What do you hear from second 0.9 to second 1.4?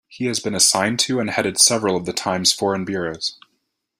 to and